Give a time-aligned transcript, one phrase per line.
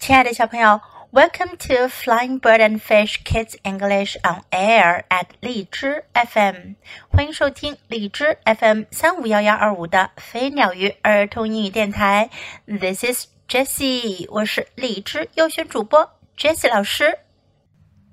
[0.00, 0.80] 亲爱的小朋友，
[1.10, 6.76] Welcome to Flying Bird and Fish Kids English on Air at 荔枝 FM，
[7.08, 12.30] 欢迎收听荔枝 FM 三五幺幺二五的飞鸟鱼儿童英语电台。
[12.66, 17.18] This is Jessie，我是荔枝优选主播 Jessie 老师。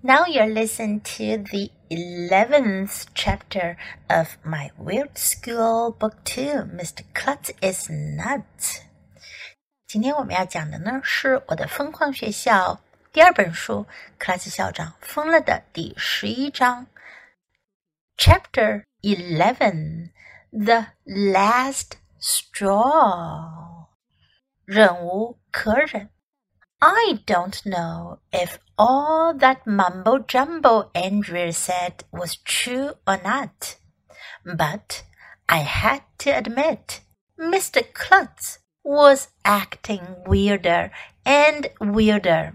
[0.01, 3.75] Now you're listening to the eleventh chapter
[4.07, 6.65] of my Weird School Book Two.
[6.75, 7.03] Mr.
[7.13, 8.81] Klutz is nuts.
[9.88, 12.78] 今天我们要讲的呢，是我的疯狂学校
[13.10, 13.86] 第二本书
[14.18, 16.86] 《克拉斯校长疯了》的第十一章
[18.18, 20.10] ，Chapter Eleven
[20.50, 23.86] The Last Straw，
[24.66, 26.10] 忍无可忍。
[26.80, 33.78] I don't know if all that mumbo jumbo Andrea said was true or not,
[34.44, 35.00] but
[35.46, 37.00] I had to admit
[37.38, 37.82] Mr.
[37.94, 40.91] Klutz was acting weirder
[41.23, 42.53] and weirder.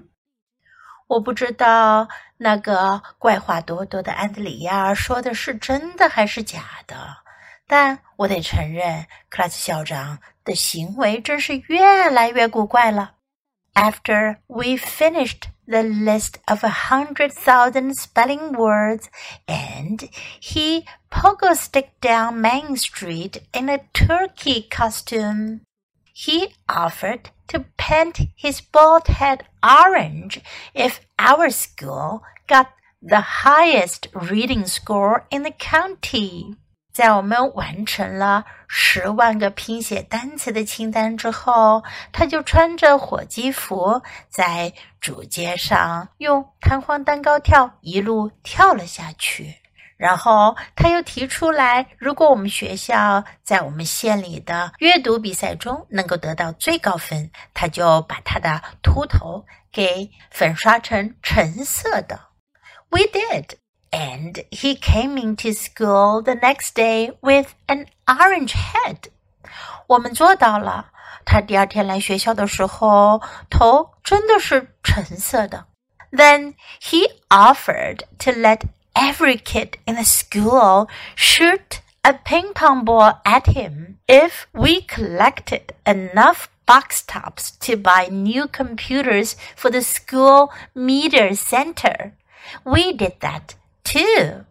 [1.09, 7.17] 我不知道那个怪话多多的安德里亚说的是真的还是假的，
[7.67, 13.15] 但我得承认，克拉斯校长的行为真是越来越古怪了。
[13.75, 19.07] After we finished the list of a hundred thousand spelling words,
[19.47, 25.61] and he pogo stick down Main Street in a turkey costume
[26.15, 30.41] he offered to paint his bald head orange
[30.75, 32.67] if our school got
[33.01, 36.57] the highest reading score in the county.
[36.93, 49.55] 在我们完成了十万个拼写单词的清单之后，他就穿着火鸡服，在主街上用弹簧蛋糕跳一路跳了下去。
[50.04, 62.20] 然后他又提出来，如果我们学校在我们县里的阅读比赛中能够得到最高分，他就把他的秃头给粉刷成橙色的。
[62.90, 63.52] We did,
[63.92, 68.98] and he came into school the next day with an orange head.
[69.88, 70.88] 我们做到了。
[71.24, 75.68] 他第二天来学校的时候，头真的是橙色的。
[76.12, 78.64] Then he offered to let
[78.96, 85.74] every kid in the school shoot a ping pong ball at him if we collected
[85.86, 92.14] enough box tops to buy new computers for the school media center.
[92.66, 94.46] We did that too.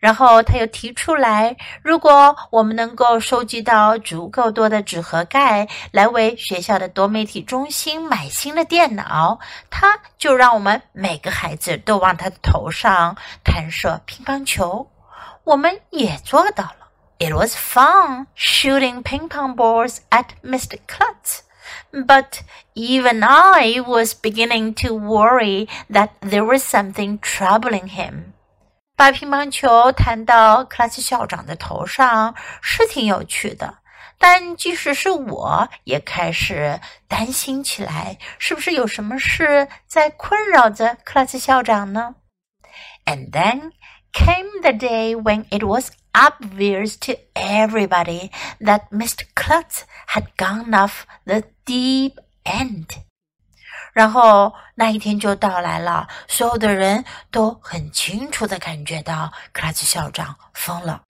[0.00, 9.38] 然后他又提出来，如果我们能够收集到足够多的纸盒盖，来为学校的多媒体中心买新的电脑，
[9.70, 14.90] 他就让我们每个孩子都往他的头上弹射乒乓球。
[15.44, 16.88] 我们也做到了。
[17.18, 20.78] It was fun shooting ping pong balls at Mr.
[20.86, 21.40] Klutz.
[21.90, 22.42] But
[22.74, 28.34] even I was beginning to worry that there was something troubling him.
[28.97, 33.79] 把乒乓球弹到克拉斯校长的头上是挺有趣的，
[34.17, 42.15] 但即使是我也开始担心起来，是不是有什么事在困扰着克拉斯校长呢？
[43.05, 43.71] And then
[44.13, 49.25] came the day when it was obvious to everybody that Mr.
[49.35, 52.13] Klutz had gone off the deep
[52.43, 53.03] end.
[53.97, 61.01] 然后那一天就到来了，所有的人都很清楚的感觉到克拉斯校长疯了。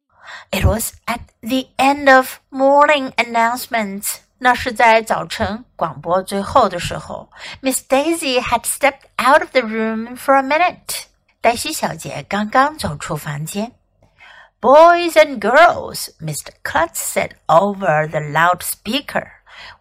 [0.51, 4.17] It was at the end of morning announcements。
[4.39, 7.29] 那是在早晨广播最后的时候。
[7.61, 11.03] Miss Daisy had stepped out of the room for a minute。
[11.39, 13.71] 黛西小姐刚刚走出房间。
[14.59, 16.51] Boys and girls, Mr.
[16.63, 19.27] Klutz said over the loudspeaker.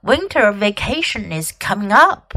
[0.03, 2.33] Winter vacation is coming up.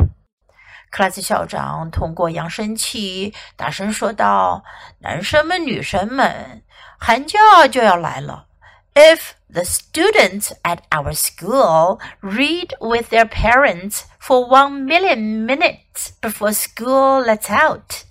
[0.89, 6.63] 克拉斯校长通过扬声器大声说道：“男生们、女生们，
[6.97, 8.47] 寒假就要来了。
[8.93, 17.21] If the students at our school read with their parents for one million minutes before school
[17.21, 18.03] lets out,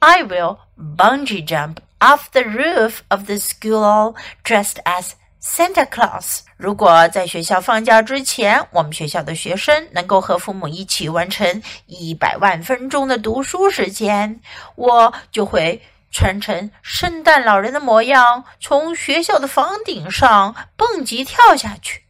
[0.00, 4.14] I will bungee jump off the roof of the school
[4.44, 14.40] dressed as Santa Claus，如果在学校放假之前，我们学校的学生能够和父母一起完成一百万分钟的读书时间，
[14.74, 15.80] 我就会
[16.10, 22.02] 穿成圣诞老人的模样，从学校的房顶上蹦极跳下去。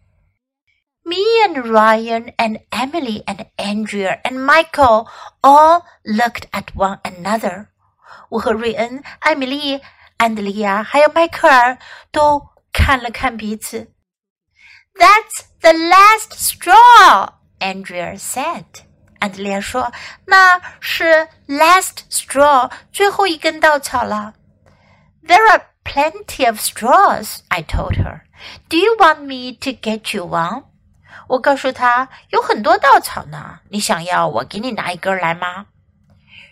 [1.02, 1.16] Me
[1.46, 5.08] and Ryan and Emily and Andrea and Michael
[5.42, 7.66] all looked at one another。
[8.30, 9.82] 我和瑞恩、艾米丽、
[10.16, 11.76] 安德利亚还有迈克尔
[12.10, 12.48] 都。
[12.72, 13.92] 看了看彼此。
[14.94, 18.64] That's the last straw, Andrea said.
[19.18, 19.92] 安德烈亚说：“
[20.26, 24.34] 那是 last straw，最后一根稻草了。”
[25.26, 28.22] There are plenty of straws, I told her.
[28.68, 30.64] Do you want me to get you one?
[31.28, 35.66] 我告诉他有很多稻草呢，你想要我给你拿一根来吗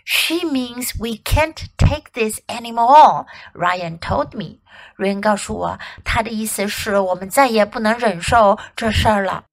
[0.09, 3.25] ？She means we can't take this anymore.
[3.53, 4.59] Ryan told me.
[4.97, 9.45] Ryan 告诉我，他的意思是我们再也不能忍受这事儿了。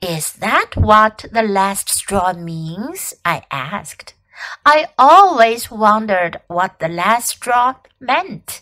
[0.00, 3.14] is that what the last straw means?
[3.24, 4.14] I asked.
[4.62, 8.60] I always wondered what the last straw meant.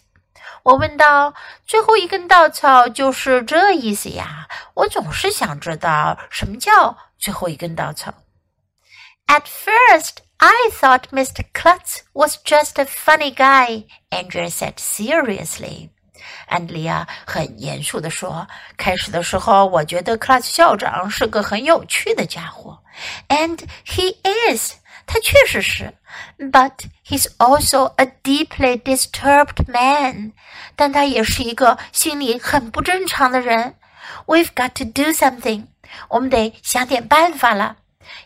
[0.63, 1.37] 我问道：“
[1.67, 8.15] 最后一根稻草就是这意思呀？”我总是想知道什么叫最后一根稻草。
[9.27, 11.45] At first, I thought Mr.
[11.53, 15.91] Klutz was just a funny guy, Andrea said seriously.
[16.47, 22.79] 安迪亚很严肃地说：“开始的时候，我觉得克拉斯校长是个很有趣的家伙，
[23.29, 24.17] and he
[24.53, 24.75] is，
[25.07, 25.95] 他确实是。
[26.39, 26.73] But
[27.07, 30.33] he's also a deeply disturbed man，
[30.75, 33.77] 但他也是一个心里很不正常的人。
[34.27, 35.67] We've got to do something，
[36.09, 37.77] 我们得想点办法了。”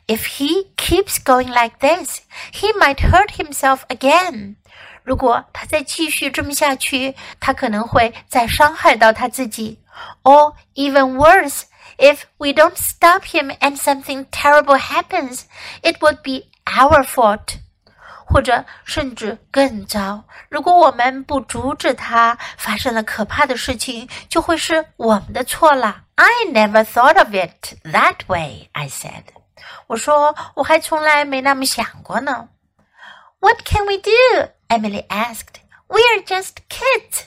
[0.06, 2.20] If he keeps going like this,
[2.52, 4.56] he might hurt himself again。”
[5.02, 9.81] 如果他再继续这么下去，他可能会再伤害到他自己。
[10.22, 11.62] Or even worse,
[11.96, 15.42] if we don't stop him and something terrible happens,
[15.82, 17.58] it would be our fault.
[18.26, 26.02] 或者甚至更糟，如果我们不阻止他，发生了可怕的事情，就会是我们的错了。
[26.14, 29.25] I never thought of it that way, I said.
[29.88, 32.48] 我说我还从来没那么想过呢。
[33.40, 34.50] What can we do?
[34.69, 35.60] Emily asked.
[35.88, 37.25] We're just kids.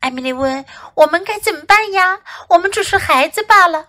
[0.00, 2.20] Emily 问：“我们该怎么办呀？
[2.50, 3.88] 我们只是孩子罢了。”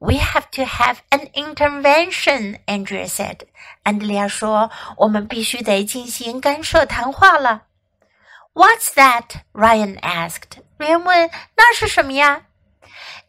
[0.00, 3.40] We have to have an intervention, Andrea said.
[3.82, 7.62] 安德利亚说：“我们必须得进行干涉谈话了。”
[8.54, 9.42] What's that?
[9.52, 10.62] Ryan asked.
[10.78, 12.42] 瑞问：“那是什么呀？”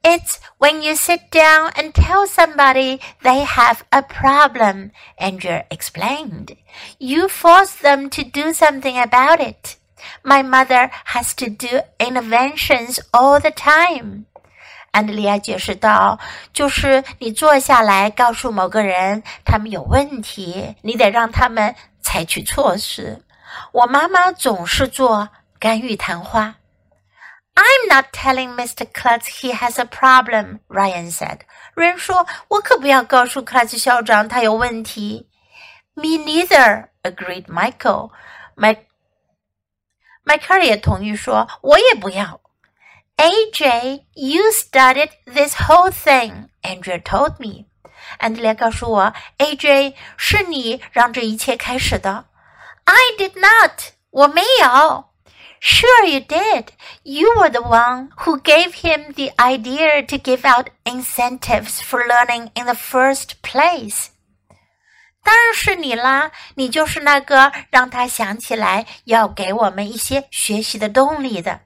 [0.03, 6.57] It's when you sit down and tell somebody they have a problem, Andrew explained.
[6.97, 9.77] You force them to do something about it.
[10.23, 14.25] My mother has to do interventions all the time.
[14.89, 23.23] 安德利亚解释道：“就是你坐下来告诉某个人他们有问题，你得让他们采取措施。
[23.71, 25.29] 我妈妈总是做
[25.59, 26.55] 干预谈话。”
[27.55, 28.85] I'm not telling Mr.
[28.91, 31.39] Klutz he has a problem, Ryan said.
[31.75, 35.27] 人说：“我可不要告诉克拉兹校长他有问题。”
[35.93, 38.11] Me neither, agreed Michael.
[38.55, 38.85] 迈
[40.23, 42.39] 迈克尔也同意说：“我也不要。”
[43.17, 47.65] AJ, you started this whole thing, Andrea told me.
[48.17, 52.25] 安德烈告诉我，AJ 是你让这一切开始的。
[52.85, 55.05] I did not，我没有。
[55.65, 56.69] Sure, you did.
[57.03, 62.49] You were the one who gave him the idea to give out incentives for learning
[62.55, 64.07] in the first place.
[65.23, 71.61] 当然是你啦，你就是那个让他想起来要给我们一些学习的动力的。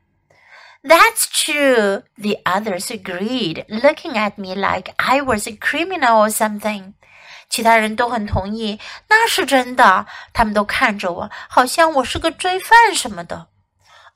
[0.83, 6.93] That's true, the others agreed, looking at me like I was a criminal or something.
[7.49, 10.05] 其他人都很同意，那是真的。
[10.33, 13.47] 他们都看着我，好像我是个罪犯什么的。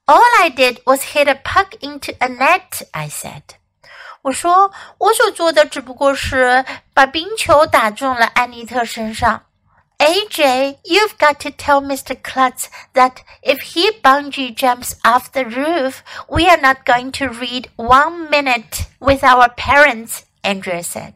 [0.06, 3.44] all I did was hit a puck into a net, I said.
[4.22, 9.44] 我说，我所做的只不过是把冰球打中了安妮特身上。
[10.00, 12.16] AJ, you've got to tell Mr.
[12.22, 15.96] Klutz that if he bungee jumps off the roof,
[16.28, 21.16] we are not going to read one minute with our parents, Andrea said.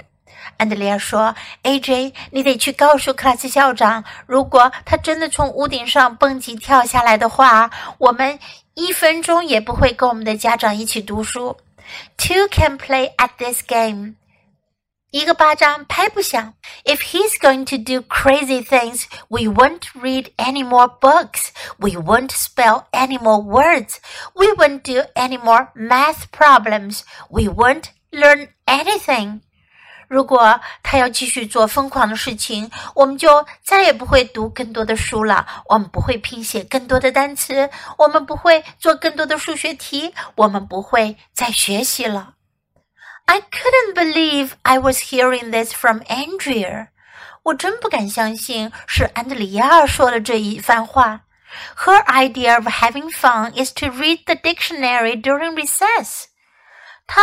[0.58, 8.38] 安德烈亚说：“A.J.，你得去告诉克拉斯校长，如果他真的从屋顶上蹦极跳下来的话，我们
[8.78, 11.58] 一分钟也不会跟我们的家长一起读书。
[12.18, 14.16] Two can play at this game。
[15.14, 16.56] 一个巴掌拍不响。
[16.86, 21.50] If he's going to do crazy things, we won't read any more books.
[21.78, 24.00] We won't spell any more words.
[24.34, 27.04] We won't do any more math problems.
[27.30, 29.42] We won't learn anything.
[30.09, 35.47] 如果他要继续做疯狂的事情，我们就再也不会读更多的书了。
[35.67, 42.33] 我们不会拼写更多的单词，我们不会做更多的数学题，我们不会再学习了。
[43.27, 46.89] I couldn't believe I was hearing this from Andrea。
[47.43, 51.21] 我真不敢相信是安德里亚说的这一番话。
[51.77, 56.25] Her idea of having fun is to read the dictionary during recess。
[57.07, 57.23] 她。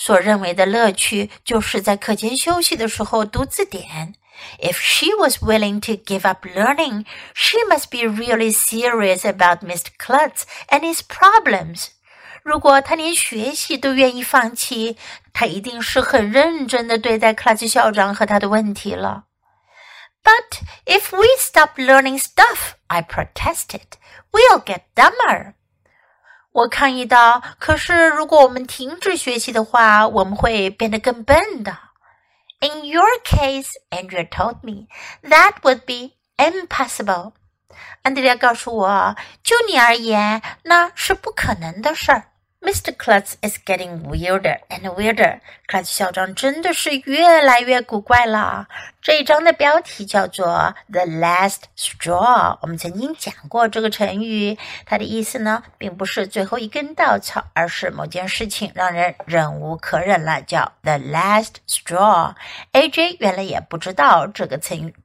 [0.00, 4.14] 所认为的乐趣就是在课间休息的时候读字典。
[4.60, 9.86] If she was willing to give up learning, she must be really serious about Mr.
[9.98, 11.88] Klutz and his problems.
[12.42, 14.96] 如果他连学习都愿意放弃，
[15.32, 19.24] 他一定是很认真的对待克拉兹校长和他的问题了。
[20.22, 23.96] But if we stop learning stuff, I protested,
[24.32, 25.54] we'll get dumber.
[26.51, 31.77] 我抗议道：“可是如果我们停止学习的话，我们会变得更笨的。”
[32.59, 34.87] In your case, Andrea told me
[35.23, 37.31] that would be impossible.
[38.01, 42.30] 安德烈告诉我，就你而言，那是不可能的事儿。
[42.61, 42.95] Mr.
[42.95, 45.39] Klutz is getting weirder and weirder。
[45.67, 48.67] Clutz 校长真的是越来越古怪了。
[49.01, 52.59] 这一章的标题叫做 "The Last Straw"。
[52.61, 62.35] 我们曾经讲过这个成语，它的意思呢，并不是最后一根稻草，而是某件事情让人忍无可忍了，叫 "The Last Straw"。
[62.73, 64.95] AJ 原来也不知道这个成语，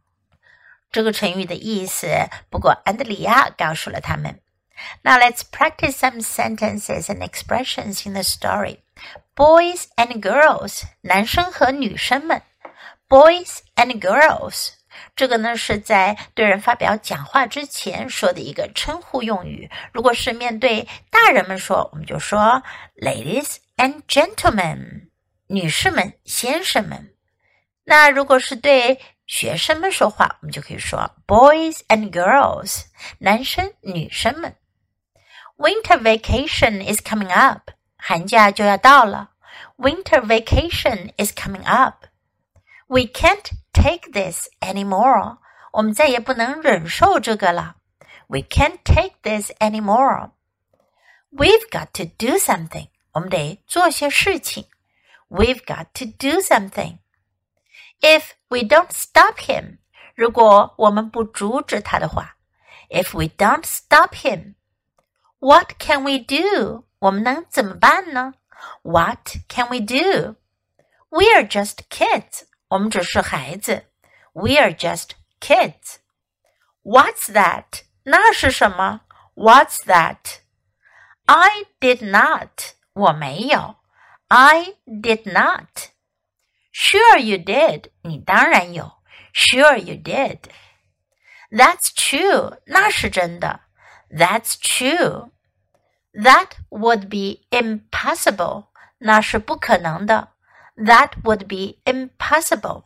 [0.93, 2.07] 这个成语的意思，
[2.51, 4.41] 不过安德里亚告诉了他们。
[5.04, 8.80] Now let's practice some sentences and expressions in the story.
[9.36, 12.42] Boys and girls，男生和女生们。
[13.08, 14.70] Boys and girls，
[15.16, 19.70] 这个呢是在对人发表讲话之前说的一个称呼用语。
[19.92, 22.64] 如果是面对大人们说，我们就说
[22.96, 25.10] ladies and gentlemen，
[25.48, 27.14] 女士们、先生们。
[27.84, 32.84] 那如果是对学生们说话，我们就可以说 boys and girls，
[33.20, 34.56] 男生、女生们。
[35.58, 37.72] Winter vacation is coming up.
[37.98, 39.32] 寒假就要到了。
[39.78, 42.06] Winter vacation is coming up.
[42.88, 45.38] We can't take this anymore.
[45.72, 47.76] 我们再也不能忍受这个了。
[48.28, 50.32] We can't take this anymore.
[51.32, 52.88] We've got to do something.
[53.14, 54.66] 我们得做些事情。
[55.30, 56.98] We've got to do something.
[58.02, 59.78] If we don't stop him,
[60.16, 62.36] 如果我们不阻止他的话，
[62.90, 64.55] If we don't stop him,
[65.40, 66.86] what can we do?
[67.00, 68.34] 我们能怎么办呢？
[68.84, 70.36] What can we do?
[71.10, 72.44] We are just kids.
[72.68, 73.88] 我们只是孩子。
[74.34, 75.98] We are just kids.
[76.84, 77.84] What's that?
[78.04, 79.02] 那是什么？
[79.36, 80.40] What's that?
[81.26, 82.74] I did not.
[82.94, 83.78] 我没有。
[84.28, 85.90] I did not.
[86.72, 87.90] Sure you did.
[88.04, 88.94] 你当然有。
[89.34, 90.40] Sure you did.
[91.50, 92.60] That's true.
[92.66, 93.62] 那是真的。
[94.10, 95.32] that's true.
[96.14, 98.66] That would be impossible.
[99.00, 100.30] 那是不可能的。
[100.76, 102.84] That would be impossible.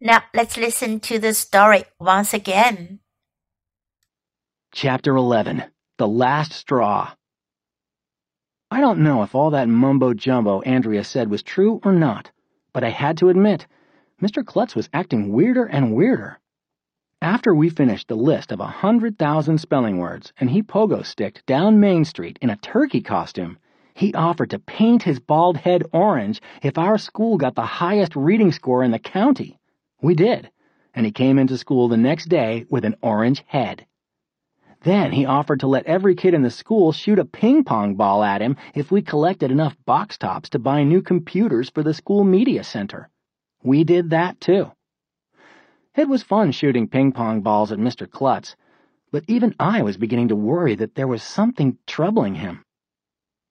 [0.00, 2.98] Now let's listen to the story once again.
[4.72, 5.64] Chapter 11
[5.98, 7.14] The Last Straw.
[8.70, 12.30] I don't know if all that mumbo jumbo Andrea said was true or not,
[12.72, 13.66] but I had to admit,
[14.20, 14.44] Mr.
[14.44, 16.40] Klutz was acting weirder and weirder.
[17.21, 21.43] After we finished the list of a hundred thousand spelling words and he pogo sticked
[21.47, 23.57] down Main Street in a turkey costume,
[23.95, 28.51] he offered to paint his bald head orange if our school got the highest reading
[28.51, 29.57] score in the county.
[29.99, 30.51] We did,
[30.93, 33.87] and he came into school the next day with an orange head.
[34.83, 38.23] Then he offered to let every kid in the school shoot a ping pong ball
[38.23, 42.23] at him if we collected enough box tops to buy new computers for the school
[42.23, 43.09] media center.
[43.63, 44.71] We did that too.
[45.97, 48.07] It was fun shooting ping pong balls at Mr.
[48.07, 48.55] Klutz,
[49.11, 52.63] but even I was beginning to worry that there was something troubling him.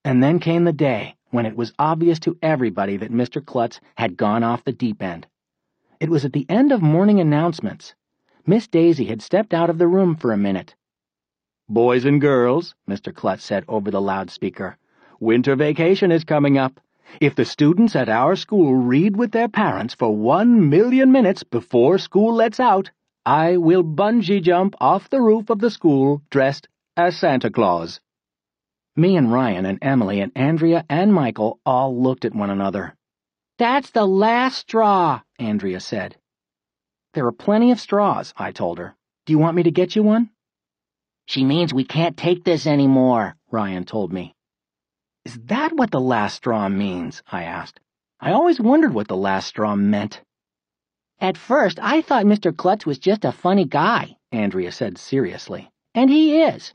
[0.04, 3.44] And then came the day when it was obvious to everybody that Mr.
[3.44, 5.26] Klutz had gone off the deep end.
[5.98, 7.96] It was at the end of morning announcements.
[8.46, 10.76] Miss Daisy had stepped out of the room for a minute.
[11.68, 13.12] Boys and girls, Mr.
[13.12, 14.76] Klutz said over the loudspeaker,
[15.18, 16.78] winter vacation is coming up.
[17.20, 21.98] If the students at our school read with their parents for one million minutes before
[21.98, 22.90] school lets out,
[23.25, 28.00] I will bungee jump off the roof of the school dressed as Santa Claus.
[28.94, 32.94] Me and Ryan and Emily and Andrea and Michael all looked at one another.
[33.58, 36.16] That's the last straw, Andrea said.
[37.14, 38.94] There are plenty of straws, I told her.
[39.25, 40.30] Do you want me to get you one?
[41.26, 44.35] She means we can't take this anymore, Ryan told me.
[45.26, 47.21] Is that what the last straw means?
[47.33, 47.80] I asked.
[48.21, 50.23] I always wondered what the last straw meant.
[51.21, 52.56] At first, I thought Mr.
[52.56, 55.68] Klutz was just a funny guy, Andrea said seriously.
[55.97, 56.75] And he is.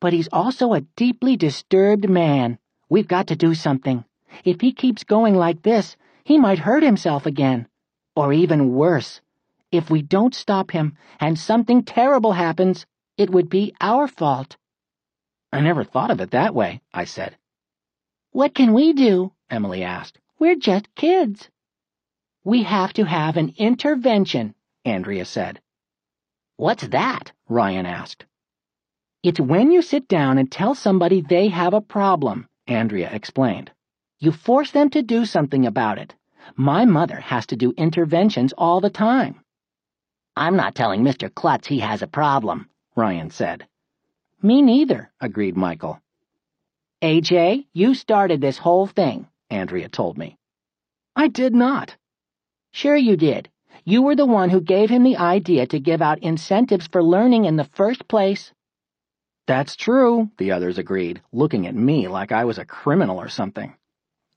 [0.00, 2.58] But he's also a deeply disturbed man.
[2.88, 4.04] We've got to do something.
[4.44, 7.68] If he keeps going like this, he might hurt himself again.
[8.16, 9.20] Or even worse.
[9.70, 12.84] If we don't stop him and something terrible happens,
[13.16, 14.56] it would be our fault.
[15.52, 17.36] I never thought of it that way, I said.
[18.32, 19.32] What can we do?
[19.50, 20.18] Emily asked.
[20.38, 21.50] We're just kids.
[22.44, 24.54] We have to have an intervention,
[24.86, 25.60] Andrea said.
[26.56, 27.32] What's that?
[27.48, 28.24] Ryan asked.
[29.22, 33.70] It's when you sit down and tell somebody they have a problem, Andrea explained.
[34.18, 36.14] You force them to do something about it.
[36.56, 39.44] My mother has to do interventions all the time.
[40.34, 41.32] I'm not telling Mr.
[41.32, 43.68] Klutz he has a problem, Ryan said.
[44.40, 46.01] Me neither, agreed Michael.
[47.02, 50.38] AJ, you started this whole thing, Andrea told me.
[51.16, 51.96] I did not.
[52.70, 53.50] Sure you did.
[53.84, 57.46] You were the one who gave him the idea to give out incentives for learning
[57.46, 58.52] in the first place.
[59.48, 63.74] That's true, the others agreed, looking at me like I was a criminal or something.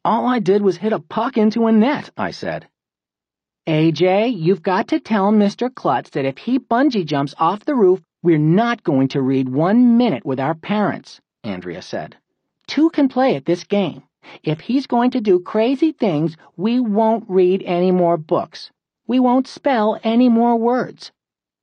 [0.03, 2.67] All I did was hit a puck into a net, I said.
[3.67, 5.71] AJ, you've got to tell Mr.
[5.71, 9.97] Klutz that if he bungee jumps off the roof, we're not going to read one
[9.97, 12.17] minute with our parents, Andrea said.
[12.67, 14.03] Two can play at this game.
[14.43, 18.71] If he's going to do crazy things, we won't read any more books.
[19.07, 21.11] We won't spell any more words.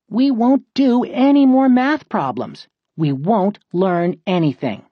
[0.09, 2.69] We won't do any more math problems.
[2.97, 4.85] We won't learn anything.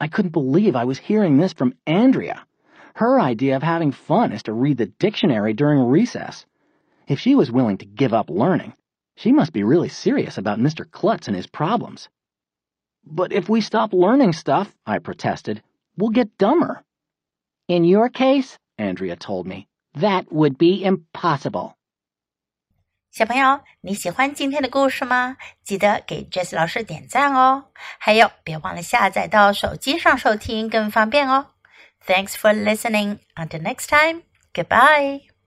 [0.00, 2.46] I couldn't believe I was hearing this from Andrea.
[2.94, 6.46] Her idea of having fun is to read the dictionary during recess.
[7.08, 8.74] If she was willing to give up learning,
[9.16, 10.90] she must be really serious about Mr.
[10.90, 12.08] Klutz and his problems.
[13.05, 15.61] But if we stop learning stuff, I protested,
[15.97, 16.83] we'll get dumber.
[17.67, 21.73] In your case, Andrea told me, that would be impossible.
[23.11, 25.35] 小朋友，你喜欢今天的故事吗？
[25.63, 27.65] 记得给 Jess 老师点赞哦！
[27.99, 31.47] 还有，别忘了下载到手机上收听，更方便哦。
[32.05, 33.19] Thanks for listening.
[33.35, 34.23] Until next time.
[34.53, 35.31] Goodbye.